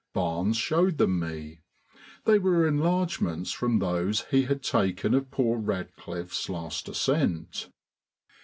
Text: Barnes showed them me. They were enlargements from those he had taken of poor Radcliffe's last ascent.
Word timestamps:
Barnes 0.15 0.57
showed 0.57 0.97
them 0.97 1.19
me. 1.19 1.59
They 2.25 2.39
were 2.39 2.67
enlargements 2.67 3.51
from 3.51 3.77
those 3.77 4.21
he 4.31 4.45
had 4.45 4.63
taken 4.63 5.13
of 5.13 5.29
poor 5.29 5.59
Radcliffe's 5.59 6.49
last 6.49 6.89
ascent. 6.89 7.69